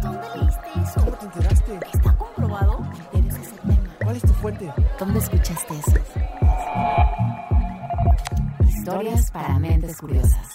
[0.00, 1.00] ¿Dónde leíste eso?
[1.04, 1.80] ¿Cómo te enteraste?
[1.94, 2.80] ¿Está comprobado?
[3.12, 3.90] Interesa ese tema.
[4.02, 4.72] ¿Cuál es tu fuente?
[4.98, 5.92] ¿Dónde escuchaste eso?
[8.68, 10.48] Historias para mentes curiosas.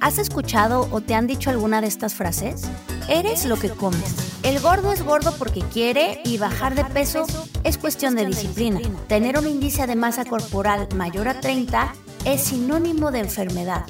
[0.00, 2.68] ¿Has escuchado o te han dicho alguna de estas frases?
[3.08, 4.40] Eres lo que comes.
[4.42, 7.24] El gordo es gordo porque quiere y bajar de peso
[7.62, 8.80] es cuestión de disciplina.
[9.06, 11.94] Tener un índice de masa corporal mayor a 30
[12.24, 13.84] es sinónimo de enfermedad.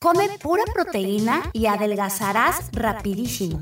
[0.00, 3.60] Come pura proteína y adelgazarás rapidísimo.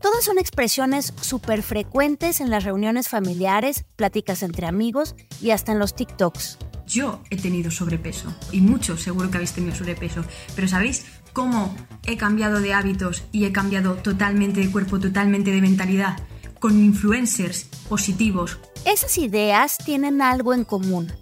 [0.00, 5.78] Todas son expresiones súper frecuentes en las reuniones familiares, pláticas entre amigos y hasta en
[5.78, 6.58] los TikToks.
[6.86, 10.24] Yo he tenido sobrepeso y muchos seguro que habéis tenido sobrepeso,
[10.54, 11.74] pero ¿sabéis cómo
[12.04, 16.16] he cambiado de hábitos y he cambiado totalmente de cuerpo, totalmente de mentalidad?
[16.60, 18.58] Con influencers positivos.
[18.84, 21.12] Esas ideas tienen algo en común.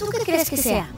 [0.00, 0.88] ¿Tú qué crees que sea?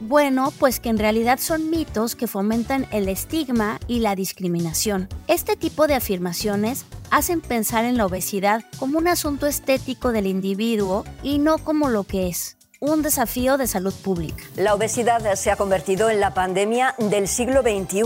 [0.00, 5.08] Bueno, pues que en realidad son mitos que fomentan el estigma y la discriminación.
[5.28, 11.04] Este tipo de afirmaciones hacen pensar en la obesidad como un asunto estético del individuo
[11.22, 14.44] y no como lo que es un desafío de salud pública.
[14.56, 18.02] La obesidad se ha convertido en la pandemia del siglo XXI.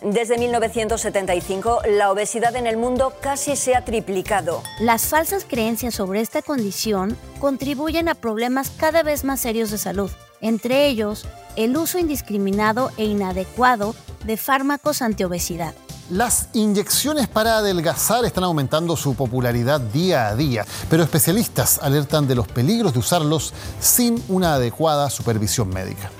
[0.00, 4.62] Desde 1975, la obesidad en el mundo casi se ha triplicado.
[4.78, 10.10] Las falsas creencias sobre esta condición contribuyen a problemas cada vez más serios de salud,
[10.40, 11.26] entre ellos
[11.56, 15.74] el uso indiscriminado e inadecuado de fármacos antiobesidad.
[16.10, 22.36] Las inyecciones para adelgazar están aumentando su popularidad día a día, pero especialistas alertan de
[22.36, 26.10] los peligros de usarlos sin una adecuada supervisión médica.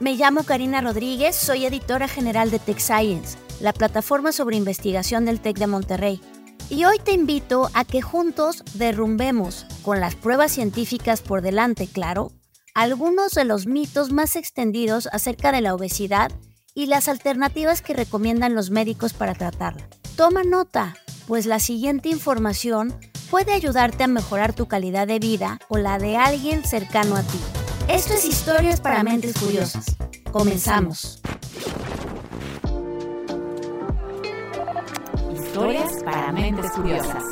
[0.00, 5.42] Me llamo Karina Rodríguez, soy editora general de Tech Science, la plataforma sobre investigación del
[5.42, 6.22] TEC de Monterrey.
[6.70, 12.32] Y hoy te invito a que juntos derrumbemos, con las pruebas científicas por delante, claro,
[12.72, 16.32] algunos de los mitos más extendidos acerca de la obesidad
[16.74, 19.86] y las alternativas que recomiendan los médicos para tratarla.
[20.16, 22.98] Toma nota, pues la siguiente información
[23.30, 27.59] puede ayudarte a mejorar tu calidad de vida o la de alguien cercano a ti.
[27.92, 29.96] Esto es Historias para Mentes Curiosas.
[30.30, 31.20] Comenzamos.
[35.34, 37.24] Historias para mentes curiosas.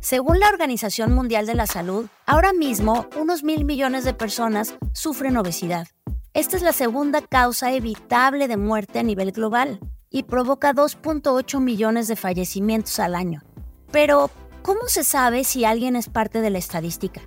[0.00, 5.36] Según la Organización Mundial de la Salud, ahora mismo unos mil millones de personas sufren
[5.36, 5.88] obesidad.
[6.32, 12.08] Esta es la segunda causa evitable de muerte a nivel global y provoca 2.8 millones
[12.08, 13.42] de fallecimientos al año.
[13.90, 14.30] Pero,
[14.62, 17.22] ¿cómo se sabe si alguien es parte de la estadística?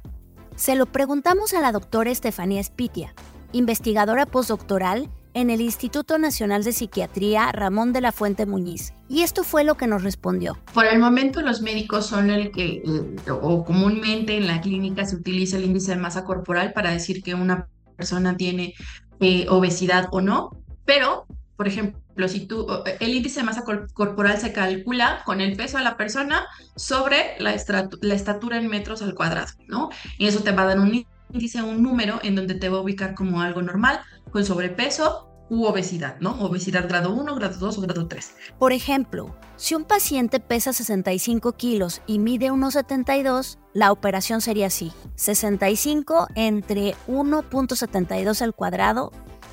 [0.56, 3.14] Se lo preguntamos a la doctora Estefanía Spitia,
[3.52, 8.94] investigadora postdoctoral en el Instituto Nacional de Psiquiatría Ramón de la Fuente Muñiz.
[9.10, 10.58] Y esto fue lo que nos respondió.
[10.74, 12.82] Por el momento los médicos son el que,
[13.30, 17.36] o comúnmente en la clínica se utiliza el índice de masa corporal para decir que
[17.36, 17.68] una
[17.98, 18.74] persona tiene
[19.20, 20.52] eh, obesidad o no,
[20.86, 21.26] pero,
[21.58, 22.00] por ejemplo,
[22.48, 22.68] tú,
[23.00, 26.46] el índice de masa corporal se calcula con el peso de la persona
[26.76, 27.56] sobre la,
[28.02, 29.90] la estatura en metros al cuadrado, ¿no?
[30.18, 32.82] Y eso te va a dar un índice, un número en donde te va a
[32.82, 34.00] ubicar como algo normal,
[34.32, 36.32] con sobrepeso u obesidad, ¿no?
[36.42, 38.36] Obesidad grado 1, grado 2 o grado 3.
[38.58, 44.92] Por ejemplo, si un paciente pesa 65 kilos y mide 1,72, la operación sería así.
[45.16, 49.12] 65 entre 1.72 al cuadrado,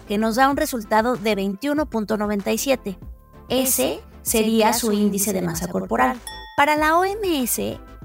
[0.08, 2.98] que nos da un resultado de 21.97.
[3.48, 6.18] Ese sería su índice de masa corporal.
[6.56, 7.58] Para la OMS,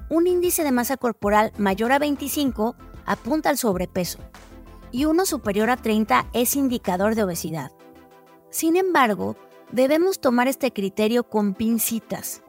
[0.10, 2.76] un índice de masa corporal mayor a 25
[3.06, 4.20] apunta al sobrepeso
[4.92, 7.72] y uno superior a 30 es indicador de obesidad.
[8.50, 9.36] Sin embargo,
[9.72, 12.42] debemos tomar este criterio con pincitas,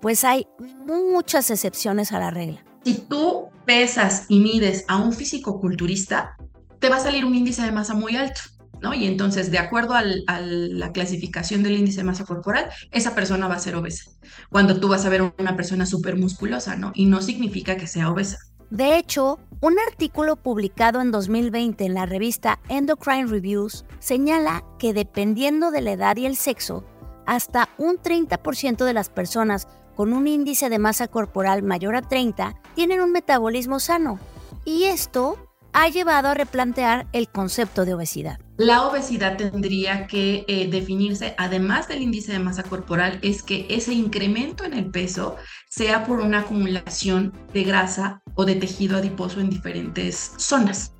[0.00, 0.48] pues hay
[0.86, 2.64] muchas excepciones a la regla.
[2.84, 6.36] Si tú pesas y mides a un físico-culturista,
[6.78, 8.40] te va a salir un índice de masa muy alto,
[8.82, 8.92] ¿no?
[8.94, 13.54] Y entonces, de acuerdo a la clasificación del índice de masa corporal, esa persona va
[13.54, 14.10] a ser obesa.
[14.50, 16.92] Cuando tú vas a ver una persona súper musculosa, ¿no?
[16.94, 18.38] Y no significa que sea obesa.
[18.70, 25.70] De hecho, un artículo publicado en 2020 en la revista Endocrine Reviews señala que dependiendo
[25.70, 26.84] de la edad y el sexo,
[27.26, 32.54] hasta un 30% de las personas con un índice de masa corporal mayor a 30
[32.74, 34.18] tienen un metabolismo sano.
[34.64, 35.36] Y esto
[35.72, 38.38] ha llevado a replantear el concepto de obesidad.
[38.56, 43.92] La obesidad tendría que eh, definirse, además del índice de masa corporal, es que ese
[43.92, 45.36] incremento en el peso
[45.68, 50.92] sea por una acumulación de grasa o de tejido adiposo en diferentes zonas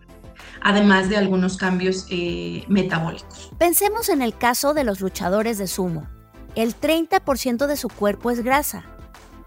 [0.65, 3.51] además de algunos cambios eh, metabólicos.
[3.59, 6.09] Pensemos en el caso de los luchadores de sumo.
[6.55, 8.85] El 30% de su cuerpo es grasa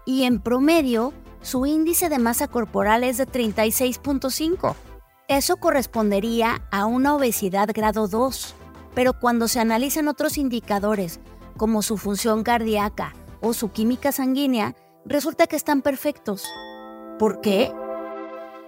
[0.04, 4.74] y en promedio su índice de masa corporal es de 36.5.
[5.28, 8.54] Eso correspondería a una obesidad grado 2.
[8.94, 11.18] Pero cuando se analizan otros indicadores,
[11.56, 16.44] como su función cardíaca o su química sanguínea, resulta que están perfectos.
[17.18, 17.72] ¿Por qué?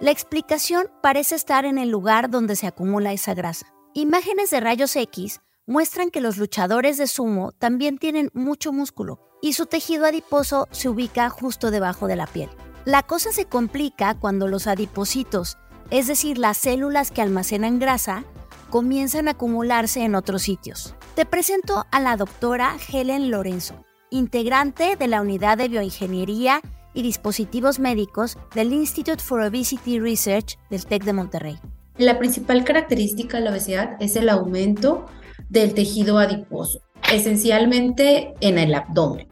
[0.01, 3.67] La explicación parece estar en el lugar donde se acumula esa grasa.
[3.93, 9.53] Imágenes de rayos X muestran que los luchadores de sumo también tienen mucho músculo y
[9.53, 12.49] su tejido adiposo se ubica justo debajo de la piel.
[12.83, 15.57] La cosa se complica cuando los adipocitos,
[15.91, 18.23] es decir, las células que almacenan grasa,
[18.69, 20.95] comienzan a acumularse en otros sitios.
[21.15, 26.61] Te presento a la doctora Helen Lorenzo, integrante de la Unidad de Bioingeniería
[26.93, 31.59] y Dispositivos Médicos del Institute for Obesity Research del TEC de Monterrey.
[31.97, 35.05] La principal característica de la obesidad es el aumento
[35.49, 36.79] del tejido adiposo,
[37.11, 39.27] esencialmente en el abdomen.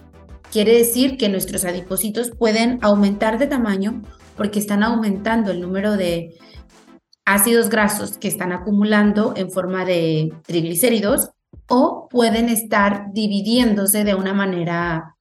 [0.52, 4.02] Quiere decir que nuestros adipocitos pueden aumentar de tamaño
[4.38, 6.38] porque están aumentando el número de
[7.26, 11.32] ácidos grasos que están acumulando en forma de triglicéridos
[11.68, 15.16] o pueden estar dividiéndose de una manera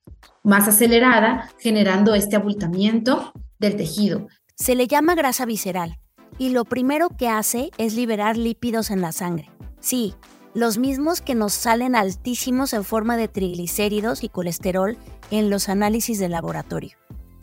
[0.44, 4.28] más acelerada, generando este abultamiento del tejido.
[4.54, 5.98] Se le llama grasa visceral
[6.38, 9.50] y lo primero que hace es liberar lípidos en la sangre.
[9.80, 10.14] Sí,
[10.54, 14.96] los mismos que nos salen altísimos en forma de triglicéridos y colesterol
[15.30, 16.96] en los análisis de laboratorio.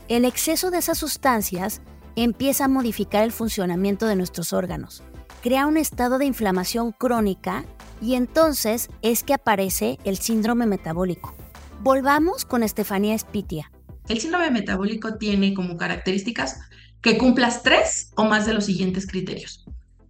[0.09, 1.81] El exceso de esas sustancias
[2.17, 5.01] empieza a modificar el funcionamiento de nuestros órganos,
[5.41, 7.63] crea un estado de inflamación crónica
[8.01, 11.33] y entonces es que aparece el síndrome metabólico.
[11.81, 13.71] Volvamos con Estefanía Spitia.
[14.09, 16.59] El síndrome metabólico tiene como características
[17.01, 19.65] que cumplas tres o más de los siguientes criterios.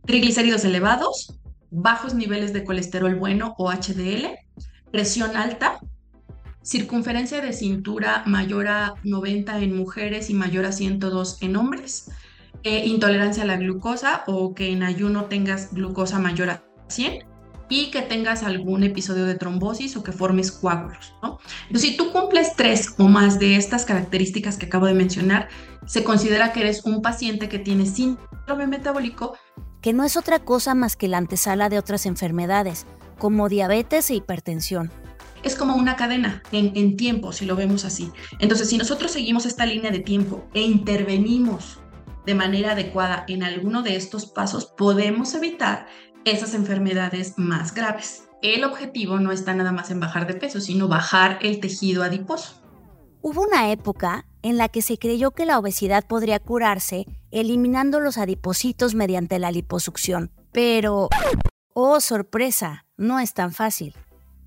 [0.05, 4.27] Triglicéridos elevados, bajos niveles de colesterol bueno o HDL,
[4.91, 5.79] presión alta,
[6.63, 12.09] circunferencia de cintura mayor a 90 en mujeres y mayor a 102 en hombres,
[12.63, 17.25] eh, intolerancia a la glucosa o que en ayuno tengas glucosa mayor a 100
[17.69, 21.13] y que tengas algún episodio de trombosis o que formes coágulos.
[21.23, 25.49] Entonces, si tú cumples tres o más de estas características que acabo de mencionar,
[25.85, 29.35] se considera que eres un paciente que tiene síndrome metabólico.
[29.81, 32.85] Que no es otra cosa más que la antesala de otras enfermedades,
[33.17, 34.91] como diabetes e hipertensión
[35.43, 38.11] es como una cadena en, tiempo, si lo vemos así.
[38.39, 41.79] Entonces, si nosotros seguimos esta línea de tiempo e intervenimos
[42.25, 45.87] de manera adecuada en alguno de estos pasos, podemos evitar
[46.25, 48.29] esas enfermedades más graves.
[48.41, 52.61] El objetivo no está nada más en bajar de peso, sino bajar el tejido adiposo.
[53.21, 58.17] Hubo una época en la que se creyó que la obesidad podría curarse eliminando los
[58.17, 60.31] adipocitos mediante la liposucción.
[60.51, 61.09] Pero,
[61.73, 63.95] oh sorpresa, no es tan fácil.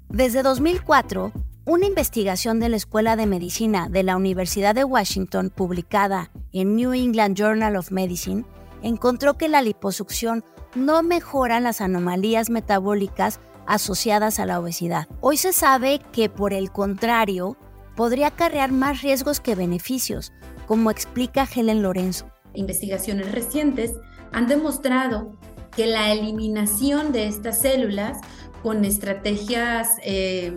[0.08, 1.32] Desde 2004,
[1.64, 6.92] una investigación de la Escuela de Medicina de la Universidad de Washington publicada en New
[6.92, 8.44] England Journal of Medicine
[8.82, 10.44] encontró que la liposucción
[10.76, 15.08] no mejora las anomalías metabólicas asociadas a la obesidad.
[15.20, 17.56] Hoy se sabe que por el contrario,
[17.96, 20.32] podría acarrear más riesgos que beneficios,
[20.66, 22.30] como explica Helen Lorenzo.
[22.54, 23.92] Investigaciones recientes
[24.32, 25.36] han demostrado
[25.74, 28.18] que la eliminación de estas células
[28.66, 30.52] con estrategias eh,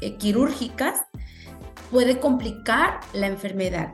[0.00, 1.00] eh, quirúrgicas
[1.90, 3.92] puede complicar la enfermedad,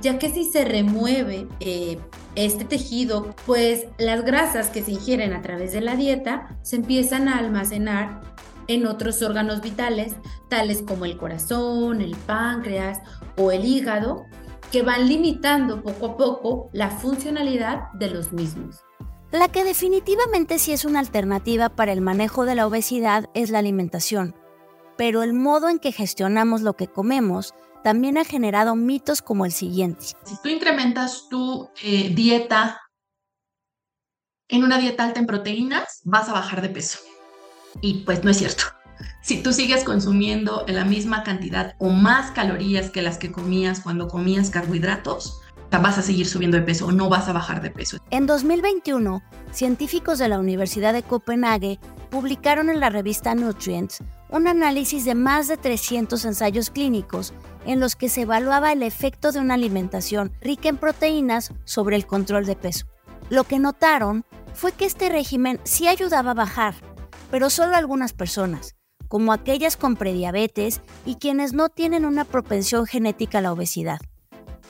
[0.00, 1.98] ya que si se remueve eh,
[2.34, 7.28] este tejido, pues las grasas que se ingieren a través de la dieta se empiezan
[7.28, 8.22] a almacenar
[8.68, 10.14] en otros órganos vitales,
[10.48, 13.00] tales como el corazón, el páncreas
[13.36, 14.24] o el hígado,
[14.72, 18.85] que van limitando poco a poco la funcionalidad de los mismos.
[19.36, 23.58] La que definitivamente sí es una alternativa para el manejo de la obesidad es la
[23.58, 24.34] alimentación,
[24.96, 27.52] pero el modo en que gestionamos lo que comemos
[27.84, 30.06] también ha generado mitos como el siguiente.
[30.24, 32.80] Si tú incrementas tu eh, dieta
[34.48, 36.98] en una dieta alta en proteínas, vas a bajar de peso.
[37.82, 38.64] Y pues no es cierto.
[39.22, 44.08] Si tú sigues consumiendo la misma cantidad o más calorías que las que comías cuando
[44.08, 45.42] comías carbohidratos,
[45.78, 47.98] vas a seguir subiendo de peso o no vas a bajar de peso.
[48.10, 51.78] En 2021, científicos de la Universidad de Copenhague
[52.10, 57.32] publicaron en la revista Nutrients un análisis de más de 300 ensayos clínicos
[57.64, 62.06] en los que se evaluaba el efecto de una alimentación rica en proteínas sobre el
[62.06, 62.86] control de peso.
[63.28, 66.74] Lo que notaron fue que este régimen sí ayudaba a bajar,
[67.30, 68.76] pero solo a algunas personas,
[69.08, 73.98] como aquellas con prediabetes y quienes no tienen una propensión genética a la obesidad.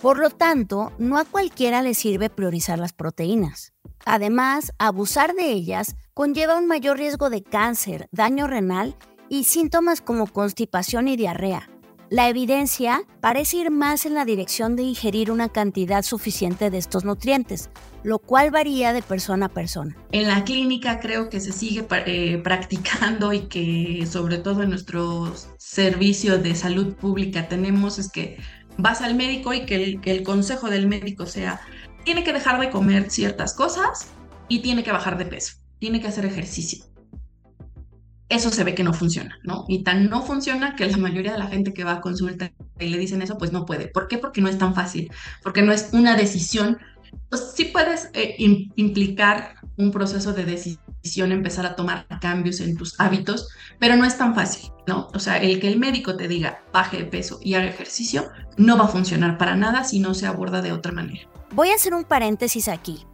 [0.02, 3.72] Por lo tanto, no a cualquiera le sirve priorizar las proteínas.
[4.04, 8.94] Además, abusar de ellas conlleva un mayor riesgo de cáncer, daño renal
[9.28, 11.68] y síntomas como constipación y diarrea.
[12.08, 17.04] La evidencia parece ir más en la dirección de ingerir una cantidad suficiente de estos
[17.04, 17.68] nutrientes,
[18.04, 19.96] lo cual varía de persona a persona.
[20.12, 25.34] En la clínica creo que se sigue eh, practicando y que sobre todo en nuestro
[25.58, 28.38] servicio de salud pública tenemos es que
[28.78, 31.61] vas al médico y que el, consejo del médico sea,
[32.04, 34.09] tiene que dejar de comer ciertas cosas
[34.49, 36.85] y tiene que bajar de peso, tiene que hacer ejercicio
[38.28, 39.64] eso se ve que no funciona, ¿no?
[39.68, 42.88] Y tan no funciona que la mayoría de la gente que va a consulta y
[42.88, 43.87] le dicen eso, pues no puede.
[43.88, 44.18] ¿Por qué?
[44.18, 45.11] Porque no es tan fácil,
[45.42, 46.78] porque no es una decisión.
[47.28, 48.36] Pues sí puedes eh,
[48.76, 53.48] implicar un proceso de decisión, empezar a tomar cambios en tus hábitos,
[53.78, 55.08] pero no es tan fácil, ¿no?
[55.14, 58.78] O sea, el que el médico te diga baje de peso y haga ejercicio no
[58.78, 61.28] va a funcionar para nada si no se aborda de otra manera.
[61.52, 63.04] Voy a hacer un paréntesis aquí.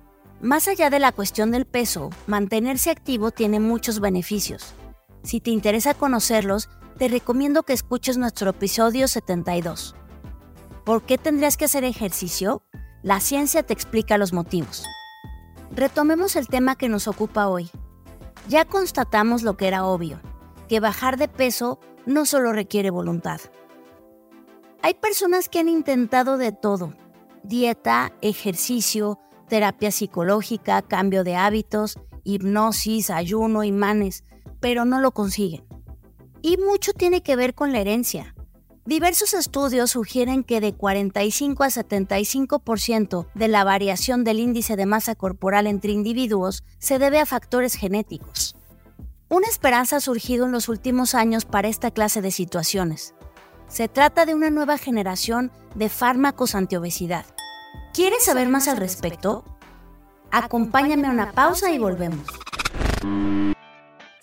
[0.41, 4.75] Más allá de la cuestión del peso, mantenerse activo tiene muchos beneficios.
[5.23, 6.69] Si te interesa conocerlos,
[6.99, 9.95] te recomiendo que escuches nuestro episodio 72.
[10.85, 12.63] ¿Por qué tendrías que hacer ejercicio?
[13.03, 14.85] La ciencia te explica los motivos.
[15.75, 17.69] Retomemos el tema que nos ocupa hoy.
[18.49, 20.21] Ya constatamos lo que era obvio,
[20.69, 23.41] que bajar de peso no solo requiere voluntad.
[24.83, 26.95] Hay personas que han intentado de todo,
[27.43, 29.19] dieta, ejercicio,
[29.49, 34.23] terapia psicológica, cambio de hábitos, hipnosis, ayuno, imanes,
[34.61, 35.65] pero no lo consiguen.
[36.41, 38.37] Y mucho tiene que ver con la herencia.
[38.85, 45.15] Diversos estudios sugieren que de 45 a 75% de la variación del índice de masa
[45.15, 48.57] corporal entre individuos se debe a factores genéticos.
[49.29, 53.15] Una esperanza ha surgido en los últimos años para esta clase de situaciones.
[53.69, 57.25] Se trata de una nueva generación de fármacos antiobesidad.
[57.95, 59.45] ¿Quieres saber más al respecto?
[60.33, 62.27] Acompáñame a una pausa y volvemos.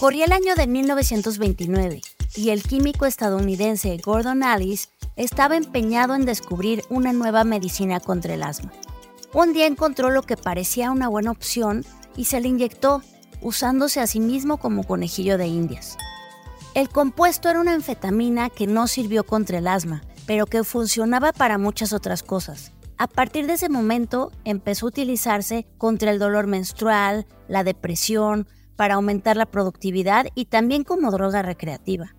[0.00, 2.00] Corría el año de 1929
[2.34, 8.42] y el químico estadounidense Gordon Alice estaba empeñado en descubrir una nueva medicina contra el
[8.42, 8.72] asma.
[9.34, 11.84] Un día encontró lo que parecía una buena opción
[12.16, 13.02] y se le inyectó,
[13.42, 15.98] usándose a sí mismo como conejillo de indias.
[16.72, 21.58] El compuesto era una anfetamina que no sirvió contra el asma, pero que funcionaba para
[21.58, 22.72] muchas otras cosas.
[22.96, 28.48] A partir de ese momento empezó a utilizarse contra el dolor menstrual, la depresión,
[28.80, 32.16] para aumentar la productividad y también como droga recreativa.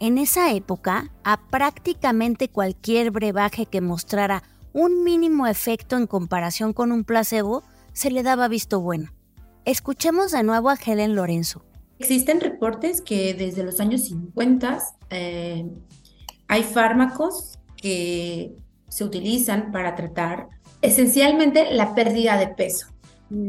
[0.00, 4.42] En esa época, a prácticamente cualquier brebaje que mostrara
[4.72, 9.12] un mínimo efecto en comparación con un placebo se le daba visto bueno.
[9.64, 11.64] Escuchemos de nuevo a Helen Lorenzo.
[12.00, 14.78] Existen reportes que desde los años 50
[15.10, 15.70] eh,
[16.48, 18.56] hay fármacos que
[18.88, 20.48] se utilizan para tratar
[20.80, 22.88] esencialmente la pérdida de peso.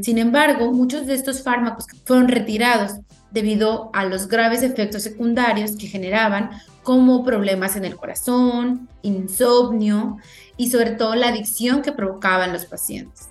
[0.01, 2.93] Sin embargo, muchos de estos fármacos fueron retirados
[3.31, 6.51] debido a los graves efectos secundarios que generaban,
[6.83, 10.17] como problemas en el corazón, insomnio
[10.57, 13.29] y sobre todo la adicción que provocaban los pacientes.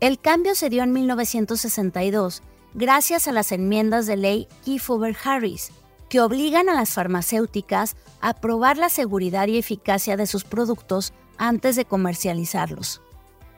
[0.00, 2.42] El cambio se dio en 1962
[2.74, 5.72] gracias a las enmiendas de ley Kefauver-Harris,
[6.08, 11.76] que obligan a las farmacéuticas a probar la seguridad y eficacia de sus productos antes
[11.76, 13.02] de comercializarlos.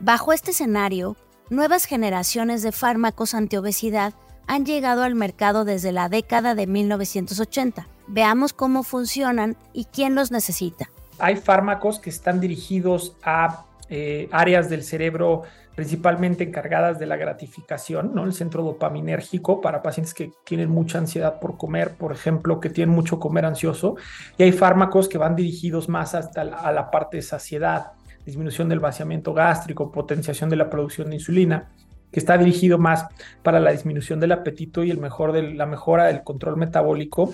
[0.01, 1.17] Bajo este escenario,
[1.51, 4.15] nuevas generaciones de fármacos antiobesidad
[4.47, 7.87] han llegado al mercado desde la década de 1980.
[8.09, 10.91] Veamos cómo funcionan y quién los necesita.
[11.19, 15.43] Hay fármacos que están dirigidos a eh, áreas del cerebro
[15.75, 18.25] principalmente encargadas de la gratificación, ¿no?
[18.25, 22.95] El centro dopaminérgico para pacientes que tienen mucha ansiedad por comer, por ejemplo, que tienen
[22.95, 23.97] mucho comer ansioso.
[24.37, 27.93] Y hay fármacos que van dirigidos más hasta a la parte de saciedad,
[28.31, 31.69] disminución del vaciamiento gástrico, potenciación de la producción de insulina,
[32.11, 33.07] que está dirigido más
[33.43, 37.33] para la disminución del apetito y el mejor la mejora del control metabólico,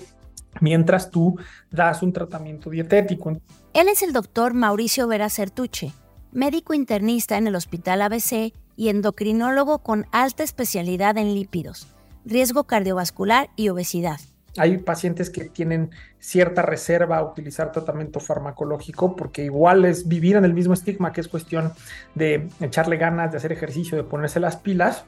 [0.59, 1.37] mientras tú
[1.71, 3.39] das un tratamiento dietético.
[3.73, 5.91] Él es el doctor Mauricio Vera Certuche,
[6.31, 11.87] médico internista en el Hospital ABC y endocrinólogo con alta especialidad en lípidos,
[12.25, 14.19] riesgo cardiovascular y obesidad.
[14.57, 20.45] Hay pacientes que tienen cierta reserva a utilizar tratamiento farmacológico porque igual es vivir en
[20.45, 21.73] el mismo estigma que es cuestión
[22.15, 25.05] de echarle ganas, de hacer ejercicio, de ponerse las pilas.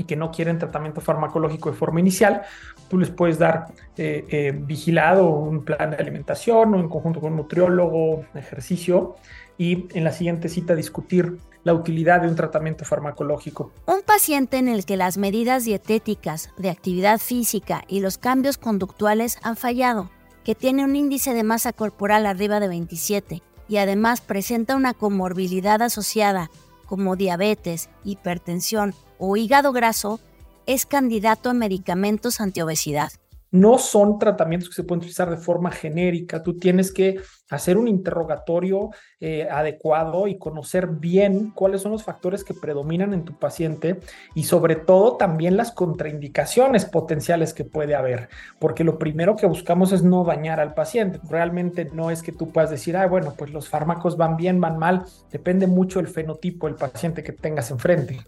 [0.00, 2.40] Y que no quieren tratamiento farmacológico de forma inicial,
[2.88, 3.66] tú les puedes dar
[3.98, 9.16] eh, eh, vigilado un plan de alimentación o en conjunto con un nutriólogo, ejercicio
[9.58, 13.72] y en la siguiente cita discutir la utilidad de un tratamiento farmacológico.
[13.86, 19.36] Un paciente en el que las medidas dietéticas, de actividad física y los cambios conductuales
[19.42, 20.08] han fallado,
[20.44, 25.82] que tiene un índice de masa corporal arriba de 27 y además presenta una comorbilidad
[25.82, 26.50] asociada
[26.86, 30.18] como diabetes, hipertensión o hígado graso,
[30.66, 33.12] es candidato a medicamentos antiobesidad
[33.52, 36.42] no son tratamientos que se pueden utilizar de forma genérica.
[36.42, 42.44] Tú tienes que hacer un interrogatorio eh, adecuado y conocer bien cuáles son los factores
[42.44, 43.98] que predominan en tu paciente
[44.34, 48.28] y sobre todo también las contraindicaciones potenciales que puede haber,
[48.60, 51.18] porque lo primero que buscamos es no dañar al paciente.
[51.28, 54.78] Realmente no es que tú puedas decir, ah, bueno, pues los fármacos van bien, van
[54.78, 58.20] mal, depende mucho del fenotipo del paciente que tengas enfrente.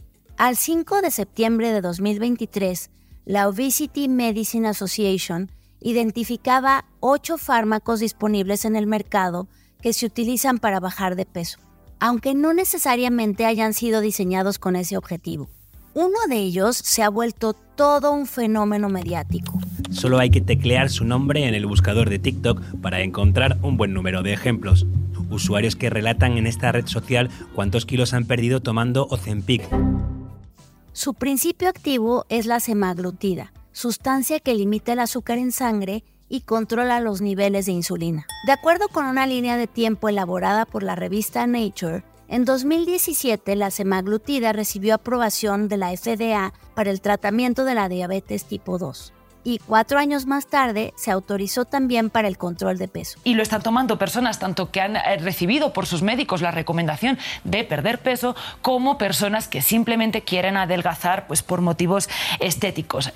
[0.43, 2.91] Al 5 de septiembre de 2023,
[3.27, 9.47] la Obesity Medicine Association identificaba ocho fármacos disponibles en el mercado
[9.81, 11.61] que se utilizan para bajar de peso,
[12.01, 15.49] aunque no necesariamente hayan sido diseñados con ese objetivo.
[15.95, 19.61] Uno de ellos se ha vuelto todo un fenómeno mediático.
[19.93, 23.95] Solo hay que teclear su nombre en el buscador de TikTok para encontrar un buen
[23.95, 24.87] número de ejemplos.
[25.31, 29.63] Usuarios que relatan en esta red social cuántos kilos han perdido tomando Ozempic,
[30.93, 37.01] su principio activo es la semaglutida, sustancia que limita el azúcar en sangre y controla
[37.01, 38.27] los niveles de insulina.
[38.47, 43.71] De acuerdo con una línea de tiempo elaborada por la revista Nature, en 2017 la
[43.71, 49.59] semaglutida recibió aprobación de la FDA para el tratamiento de la diabetes tipo 2 y
[49.59, 53.19] cuatro años más tarde se autorizó también para el control de peso.
[53.25, 57.19] Y lo están tomando personas tanto que han eh, recibido por sus médicos la recomendación
[57.45, 62.09] de perder peso como personas que simplemente quieren adelgazar pues, por motivos
[62.41, 63.13] estéticos.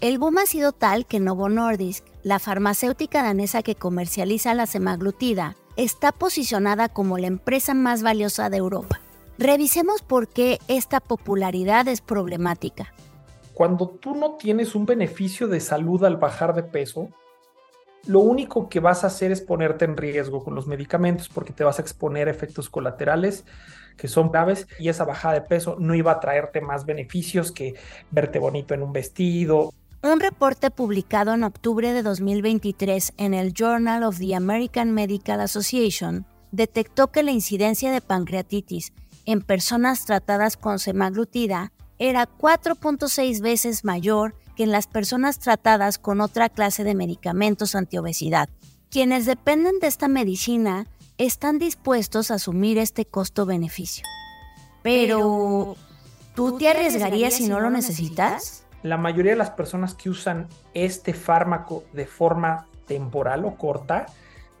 [0.00, 5.56] El boom ha sido tal que Novo Nordisk, la farmacéutica danesa que comercializa la semaglutida,
[5.76, 9.00] está posicionada como la empresa más valiosa de Europa.
[9.38, 12.92] Revisemos por qué esta popularidad es problemática
[13.58, 17.08] cuando tú no tienes un beneficio de salud al bajar de peso,
[18.06, 21.64] lo único que vas a hacer es ponerte en riesgo con los medicamentos porque te
[21.64, 23.44] vas a exponer a efectos colaterales
[23.96, 27.74] que son graves y esa bajada de peso no iba a traerte más beneficios que
[28.12, 29.72] verte bonito en un vestido.
[30.04, 36.26] Un reporte publicado en octubre de 2023 en el Journal of the American Medical Association
[36.52, 38.92] detectó que la incidencia de pancreatitis
[39.26, 46.20] en personas tratadas con semaglutida era 4.6 veces mayor que en las personas tratadas con
[46.20, 48.48] otra clase de medicamentos antiobesidad.
[48.90, 50.86] Quienes dependen de esta medicina
[51.18, 54.04] están dispuestos a asumir este costo-beneficio.
[54.82, 55.76] Pero,
[56.34, 58.64] ¿tú te arriesgarías si no lo necesitas?
[58.82, 64.06] La mayoría de las personas que usan este fármaco de forma temporal o corta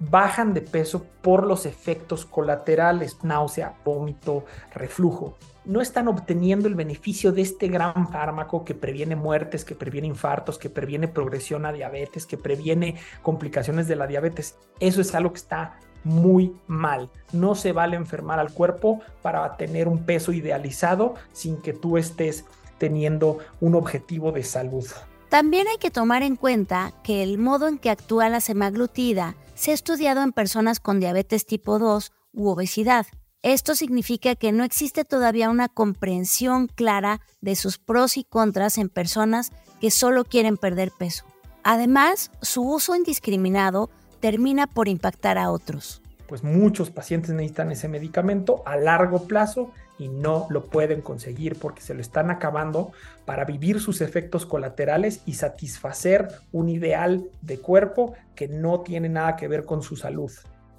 [0.00, 5.36] bajan de peso por los efectos colaterales, náusea, vómito, reflujo
[5.68, 10.58] no están obteniendo el beneficio de este gran fármaco que previene muertes, que previene infartos,
[10.58, 14.56] que previene progresión a diabetes, que previene complicaciones de la diabetes.
[14.80, 17.10] Eso es algo que está muy mal.
[17.32, 22.46] No se vale enfermar al cuerpo para tener un peso idealizado sin que tú estés
[22.78, 24.86] teniendo un objetivo de salud.
[25.28, 29.72] También hay que tomar en cuenta que el modo en que actúa la semaglutida se
[29.72, 33.06] ha estudiado en personas con diabetes tipo 2 u obesidad.
[33.42, 38.88] Esto significa que no existe todavía una comprensión clara de sus pros y contras en
[38.88, 41.24] personas que solo quieren perder peso.
[41.62, 46.02] Además, su uso indiscriminado termina por impactar a otros.
[46.26, 49.70] Pues muchos pacientes necesitan ese medicamento a largo plazo
[50.00, 52.90] y no lo pueden conseguir porque se lo están acabando
[53.24, 59.36] para vivir sus efectos colaterales y satisfacer un ideal de cuerpo que no tiene nada
[59.36, 60.32] que ver con su salud.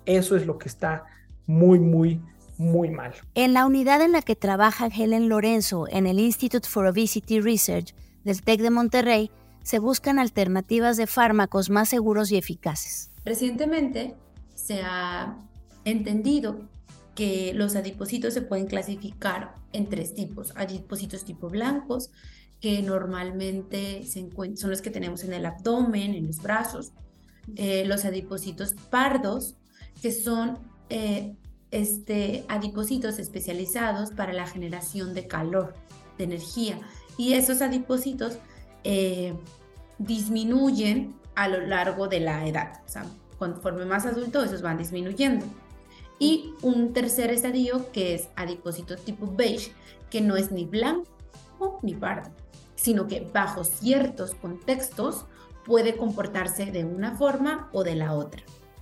[0.05, 1.05] Eso es lo que está
[1.47, 2.21] muy, muy
[2.59, 3.13] muy mal.
[3.35, 7.95] En la unidad en la que trabaja Helen Lorenzo en el Institute for Obesity Research
[8.23, 9.31] del TEC de Monterrey,
[9.63, 13.11] se buscan alternativas de fármacos más seguros y eficaces.
[13.23, 14.15] Recientemente
[14.55, 15.37] se ha
[15.85, 16.67] entendido
[17.15, 20.53] que los adipocitos se pueden clasificar en tres tipos.
[20.55, 22.11] Adipocitos tipo blancos,
[22.59, 26.91] que normalmente se son los que tenemos en el abdomen, en los brazos.
[27.55, 29.55] Eh, los adipocitos pardos,
[30.01, 31.35] que son eh,
[31.71, 35.73] este, adipocitos especializados para la generación de calor,
[36.17, 36.79] de energía.
[37.17, 38.39] Y esos adipocitos
[38.83, 39.33] eh,
[39.97, 42.81] disminuyen a lo largo de la edad.
[42.85, 43.05] O sea,
[43.37, 45.45] conforme más adulto, esos van disminuyendo.
[46.17, 49.71] Y un tercer estadio que es adipocito tipo beige,
[50.09, 52.29] que no es ni blanco ni pardo,
[52.75, 55.25] sino que bajo ciertos contextos
[55.65, 58.41] puede comportarse de una forma o de la otra.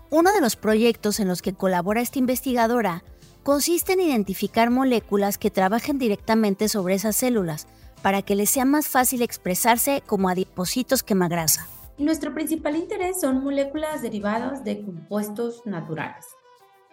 [0.10, 3.04] Uno de los proyectos en los que colabora esta investigadora
[3.44, 7.68] consiste en identificar moléculas que trabajen directamente sobre esas células
[8.02, 11.68] para que les sea más fácil expresarse como adipocitos quemagrasa.
[11.98, 16.26] Nuestro principal interés son moléculas derivadas de compuestos naturales.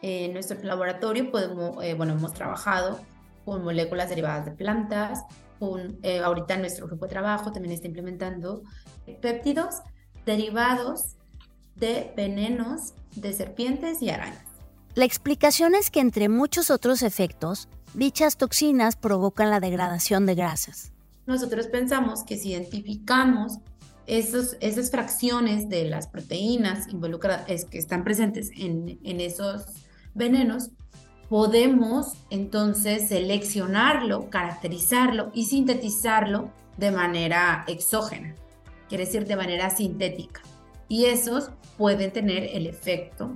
[0.02, 1.30] En nuestro laboratorio
[1.82, 2.98] eh, bueno, hemos trabajado
[3.44, 5.22] con moléculas derivadas de plantas,
[5.60, 8.62] con, eh, ahorita nuestro grupo de trabajo también está implementando
[9.22, 9.82] péptidos
[10.26, 11.16] derivados
[11.76, 14.44] de venenos de serpientes y arañas.
[14.94, 20.92] La explicación es que entre muchos otros efectos, dichas toxinas provocan la degradación de grasas.
[21.26, 23.58] Nosotros pensamos que si identificamos
[24.06, 29.64] esos, esas fracciones de las proteínas involucradas que están presentes en, en esos
[30.14, 30.70] venenos,
[31.28, 38.34] podemos entonces seleccionarlo, caracterizarlo y sintetizarlo de manera exógena,
[38.88, 40.42] quiere decir de manera sintética.
[40.88, 43.30] Y esos pueden tener el efecto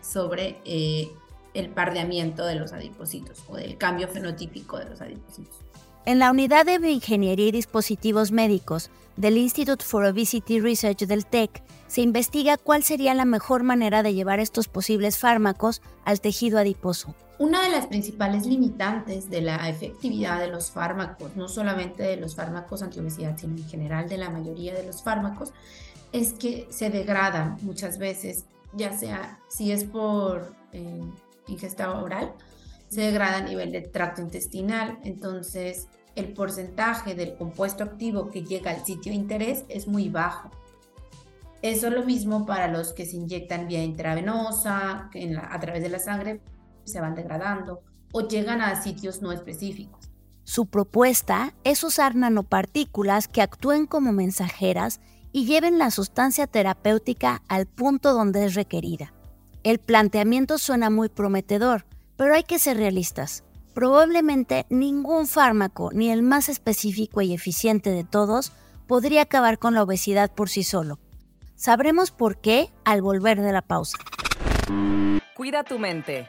[0.00, 1.08] sobre eh,
[1.54, 5.60] el pardeamiento de los adipocitos o del cambio fenotípico de los adipocitos.
[6.06, 11.62] En la unidad de Bioingeniería y Dispositivos Médicos del Institute for Obesity Research del TEC,
[11.86, 17.14] se investiga cuál sería la mejor manera de llevar estos posibles fármacos al tejido adiposo.
[17.38, 22.34] Una de las principales limitantes de la efectividad de los fármacos, no solamente de los
[22.36, 25.52] fármacos antiobesidad, sino en general de la mayoría de los fármacos,
[26.14, 31.02] es que se degradan muchas veces, ya sea si es por eh,
[31.48, 32.32] ingesta oral,
[32.88, 38.70] se degrada a nivel del tracto intestinal, entonces el porcentaje del compuesto activo que llega
[38.70, 40.52] al sitio de interés es muy bajo.
[41.62, 45.88] Eso es lo mismo para los que se inyectan vía intravenosa, que a través de
[45.88, 46.40] la sangre
[46.84, 50.08] se van degradando o llegan a sitios no específicos.
[50.44, 55.00] Su propuesta es usar nanopartículas que actúen como mensajeras
[55.34, 59.12] y lleven la sustancia terapéutica al punto donde es requerida.
[59.64, 63.42] El planteamiento suena muy prometedor, pero hay que ser realistas.
[63.74, 68.52] Probablemente ningún fármaco, ni el más específico y eficiente de todos,
[68.86, 71.00] podría acabar con la obesidad por sí solo.
[71.56, 73.98] Sabremos por qué al volver de la pausa.
[75.34, 76.28] Cuida tu mente.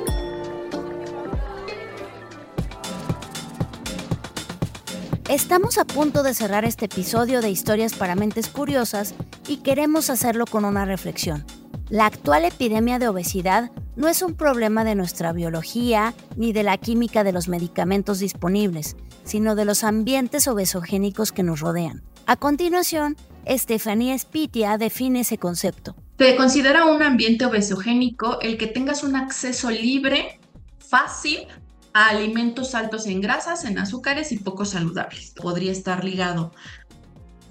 [5.31, 9.15] Estamos a punto de cerrar este episodio de Historias para Mentes Curiosas
[9.47, 11.45] y queremos hacerlo con una reflexión.
[11.87, 16.77] La actual epidemia de obesidad no es un problema de nuestra biología ni de la
[16.77, 22.03] química de los medicamentos disponibles, sino de los ambientes obesogénicos que nos rodean.
[22.25, 23.15] A continuación,
[23.45, 25.95] Estefanía Spitia define ese concepto.
[26.19, 30.41] Se considera un ambiente obesogénico el que tengas un acceso libre,
[30.77, 31.47] fácil
[31.93, 35.33] a alimentos altos en grasas, en azúcares y poco saludables.
[35.35, 36.51] Podría estar ligado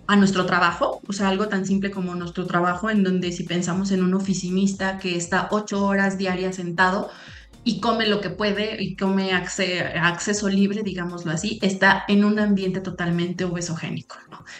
[0.06, 3.92] a nuestro trabajo, o sea, algo tan simple como nuestro trabajo, en donde si pensamos
[3.92, 7.10] en un oficinista que está ocho horas diarias sentado
[7.62, 12.80] y come lo que puede y come acceso libre, digámoslo así, está en un ambiente
[12.80, 14.16] totalmente obesogénico.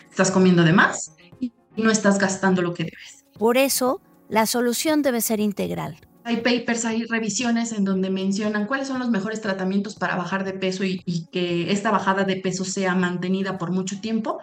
[0.08, 3.24] Estás comiendo de más y no estás gastando lo que debes.
[3.38, 5.96] Por eso, la solución debe ser integral
[6.30, 10.52] hay papers, hay revisiones en donde mencionan cuáles son los mejores tratamientos para bajar de
[10.52, 14.38] peso y, que esta bajada de peso sea mantenida por mucho tiempo.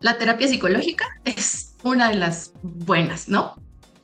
[0.00, 3.54] La terapia psicológica es una de las buenas, ¿no?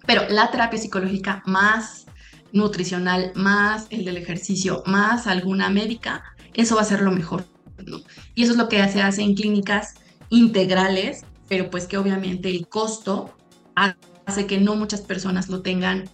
[0.04, 2.06] Pero la terapia psicológica más
[2.52, 7.46] nutricional, más el del ejercicio, más alguna médica, eso va a ser lo mejor,
[7.86, 7.98] ¿no?
[8.34, 9.94] Y eso es lo que se hace en clínicas
[10.28, 13.32] integrales, pero pues que obviamente el costo
[14.26, 16.10] hace que no muchas personas lo tengan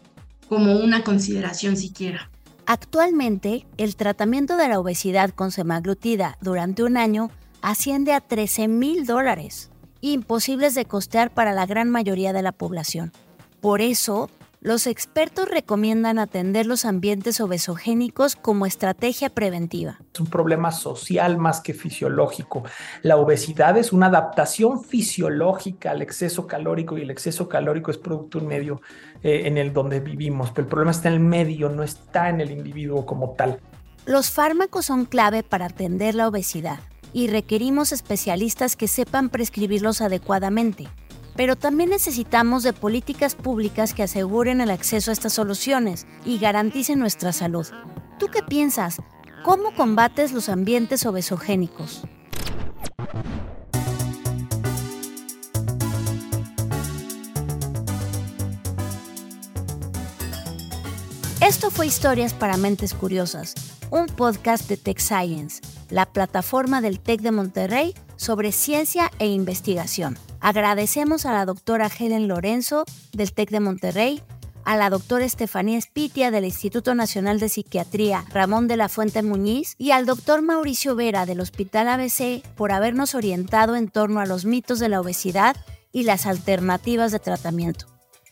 [0.48, 2.30] como una consideración siquiera.
[2.66, 7.30] Actualmente, el tratamiento de la obesidad con semaglutida durante un año
[7.62, 13.12] asciende a 13 mil dólares, imposibles de costear para la gran mayoría de la población.
[13.60, 20.00] Por eso, los expertos recomiendan atender los ambientes obesogénicos como estrategia preventiva.
[20.12, 22.64] Es un problema social más que fisiológico.
[23.02, 28.38] La obesidad es una adaptación fisiológica al exceso calórico y el exceso calórico es producto
[28.38, 28.80] de un medio
[29.22, 32.40] eh, en el donde vivimos, pero el problema está en el medio, no está en
[32.40, 33.60] el individuo como tal.
[34.06, 36.80] Los fármacos son clave para atender la obesidad
[37.12, 40.88] y requerimos especialistas que sepan prescribirlos adecuadamente
[41.38, 46.98] Pero también necesitamos de políticas públicas que aseguren el acceso a estas soluciones y garanticen
[46.98, 47.64] nuestra salud.
[48.18, 48.96] ¿Tú qué piensas?
[49.44, 52.02] ¿Cómo combates los ambientes obesogénicos?
[61.40, 63.54] Esto fue Historias para Mentes Curiosas,
[63.90, 70.18] un podcast de Tech Science, la plataforma del TEC de Monterrey sobre ciencia e investigación.
[70.40, 74.22] Agradecemos a la doctora Helen Lorenzo del TEC de Monterrey,
[74.64, 79.74] a la doctora Estefanía Espitia del Instituto Nacional de Psiquiatría Ramón de la Fuente Muñiz
[79.78, 84.44] y al doctor Mauricio Vera del Hospital ABC por habernos orientado en torno a los
[84.44, 85.56] mitos de la obesidad
[85.90, 87.86] y las alternativas de tratamiento.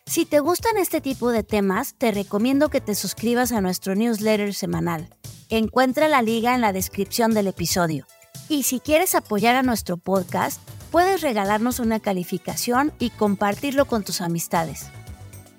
[0.04, 4.52] Si te gustan este tipo de temas, te recomiendo que te suscribas a nuestro newsletter
[4.52, 5.08] semanal.
[5.48, 8.06] Encuentra la liga en la descripción del episodio.
[8.48, 14.20] Y si quieres apoyar a nuestro podcast, puedes regalarnos una calificación y compartirlo con tus
[14.20, 14.86] amistades.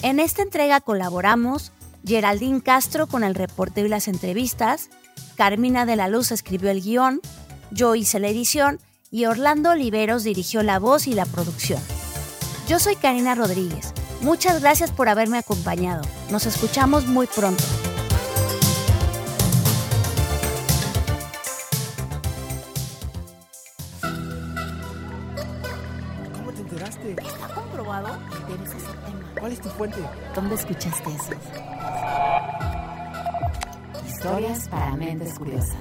[0.02, 1.72] En esta entrega colaboramos
[2.06, 4.90] Geraldine Castro con el reporte y las entrevistas,
[5.36, 7.22] Carmina de la Luz escribió el guion,
[7.72, 8.80] yo hice la edición
[9.12, 11.82] y Orlando Oliveros dirigió la voz y la producción.
[12.68, 13.94] Yo soy Karina Rodríguez.
[14.22, 16.02] Muchas gracias por haberme acompañado.
[16.32, 17.64] Nos escuchamos muy pronto.
[29.78, 29.98] Fuente?
[30.36, 31.34] ¿Dónde escuchaste eso?
[34.08, 35.78] Historias para mentes curiosas.